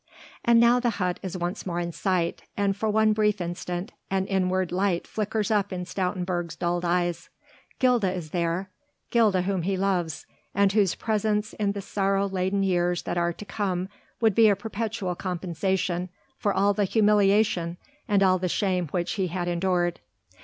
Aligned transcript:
And 0.43 0.59
now 0.59 0.79
the 0.79 0.89
hut 0.97 1.19
is 1.21 1.37
once 1.37 1.63
more 1.67 1.79
in 1.79 1.91
sight, 1.91 2.41
and 2.57 2.75
for 2.75 2.89
one 2.89 3.13
brief 3.13 3.39
instant 3.39 3.91
an 4.09 4.25
inward 4.25 4.71
light 4.71 5.05
flickers 5.05 5.51
up 5.51 5.71
in 5.71 5.85
Stoutenburg's 5.85 6.55
dulled 6.55 6.83
eyes. 6.83 7.29
Gilda 7.77 8.11
is 8.11 8.31
there, 8.31 8.71
Gilda 9.11 9.43
whom 9.43 9.61
he 9.61 9.77
loves, 9.77 10.25
and 10.55 10.71
whose 10.73 10.95
presence 10.95 11.53
in 11.53 11.73
the 11.73 11.83
sorrow 11.83 12.25
laden 12.27 12.63
years 12.63 13.03
that 13.03 13.19
are 13.19 13.31
to 13.33 13.45
come 13.45 13.89
would 14.19 14.33
be 14.33 14.49
a 14.49 14.55
perpetual 14.55 15.13
compensation 15.13 16.09
for 16.35 16.51
all 16.51 16.73
the 16.73 16.85
humiliation 16.85 17.77
and 18.07 18.23
all 18.23 18.39
the 18.39 18.49
shame 18.49 18.87
which 18.87 19.11
he 19.11 19.27
had 19.27 19.47
endured. 19.47 19.99